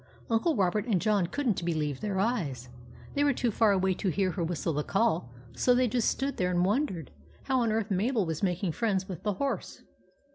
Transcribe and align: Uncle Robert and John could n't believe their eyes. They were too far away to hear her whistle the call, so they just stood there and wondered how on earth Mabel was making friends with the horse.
Uncle 0.31 0.55
Robert 0.55 0.87
and 0.87 0.99
John 0.99 1.27
could 1.27 1.47
n't 1.47 1.63
believe 1.63 2.01
their 2.01 2.19
eyes. 2.19 2.69
They 3.13 3.23
were 3.23 3.33
too 3.33 3.51
far 3.51 3.71
away 3.71 3.93
to 3.93 4.09
hear 4.09 4.31
her 4.31 4.43
whistle 4.43 4.73
the 4.73 4.83
call, 4.83 5.29
so 5.55 5.75
they 5.75 5.87
just 5.87 6.09
stood 6.09 6.37
there 6.37 6.49
and 6.49 6.65
wondered 6.65 7.11
how 7.43 7.59
on 7.61 7.71
earth 7.71 7.91
Mabel 7.91 8.25
was 8.25 8.41
making 8.41 8.71
friends 8.71 9.07
with 9.07 9.21
the 9.21 9.33
horse. 9.33 9.83